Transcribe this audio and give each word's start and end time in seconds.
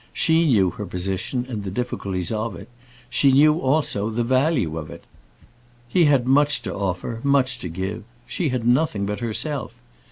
She 0.13 0.45
knew 0.47 0.71
her 0.71 0.85
position, 0.87 1.45
and 1.47 1.63
the 1.63 1.69
difficulties 1.69 2.31
of 2.31 2.55
it; 2.55 2.69
she 3.07 3.31
knew 3.31 3.59
also 3.59 4.09
the 4.09 4.23
value 4.23 4.75
of 4.79 4.89
it. 4.89 5.03
He 5.87 6.05
had 6.05 6.25
much 6.25 6.63
to 6.63 6.73
offer, 6.73 7.19
much 7.21 7.59
to 7.59 7.69
give; 7.69 8.03
she 8.25 8.49
had 8.49 8.65
nothing 8.65 9.05
but 9.05 9.19
herself. 9.19 9.75